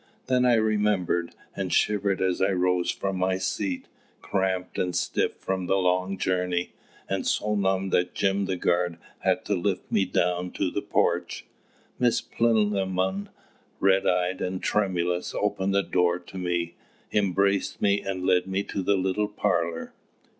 Then 0.25 0.45
I 0.45 0.55
remembered, 0.55 1.35
and 1.55 1.71
shivered 1.71 2.23
as 2.23 2.41
I 2.41 2.49
rose 2.53 2.89
from 2.89 3.17
my 3.19 3.37
seat, 3.37 3.87
cramped 4.19 4.79
and 4.79 4.95
stiff 4.95 5.35
from 5.35 5.67
the 5.67 5.77
long 5.77 6.17
journey, 6.17 6.73
and 7.07 7.27
so 7.27 7.53
numb 7.53 7.91
that 7.91 8.15
Jim 8.15 8.45
the 8.45 8.55
guard 8.55 8.97
had 9.19 9.45
to 9.45 9.53
lift 9.53 9.91
me 9.91 10.05
down 10.05 10.53
to 10.53 10.71
the 10.71 10.81
porch. 10.81 11.45
Miss 11.99 12.19
Plinlimmon, 12.19 13.29
red 13.79 14.07
eyed 14.07 14.41
and 14.41 14.63
tremulous, 14.63 15.35
opened 15.35 15.75
the 15.75 15.83
door 15.83 16.17
to 16.17 16.37
me, 16.39 16.73
embraced 17.13 17.79
me, 17.79 18.01
and 18.01 18.25
led 18.25 18.47
me 18.47 18.63
to 18.63 18.81
the 18.81 18.97
little 18.97 19.27
parlour. 19.27 19.93